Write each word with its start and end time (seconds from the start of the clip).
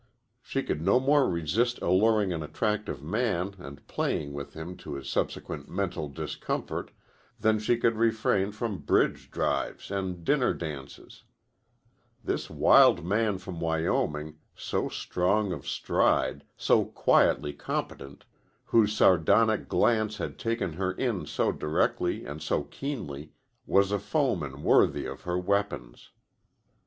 She 0.41 0.63
could 0.63 0.81
no 0.81 0.99
more 0.99 1.29
resist 1.29 1.79
alluring 1.79 2.33
an 2.33 2.41
attractive 2.41 3.03
man 3.03 3.53
and 3.59 3.85
playing 3.85 4.33
with 4.33 4.55
him 4.55 4.75
to 4.77 4.95
his 4.95 5.07
subsequent 5.07 5.69
mental 5.69 6.09
discomfort 6.09 6.89
than 7.39 7.59
she 7.59 7.77
could 7.77 7.95
refrain 7.95 8.51
from 8.51 8.79
bridge 8.79 9.29
drives 9.29 9.91
and 9.91 10.23
dinner 10.23 10.55
dances. 10.55 11.21
This 12.23 12.49
Wild 12.49 13.05
Man 13.05 13.37
from 13.37 13.59
Wyoming, 13.59 14.39
so 14.55 14.89
strong 14.89 15.51
of 15.51 15.67
stride, 15.67 16.45
so 16.57 16.83
quietly 16.83 17.53
competent, 17.53 18.25
whose 18.63 18.97
sardonic 18.97 19.67
glance 19.67 20.17
had 20.17 20.39
taken 20.39 20.73
her 20.73 20.93
in 20.93 21.27
so 21.27 21.51
directly 21.51 22.25
and 22.25 22.41
so 22.41 22.63
keenly, 22.63 23.33
was 23.67 23.91
a 23.91 23.99
foeman 23.99 24.63
worthy 24.63 25.05
of 25.05 25.21
her 25.25 25.37
weapons. 25.37 26.09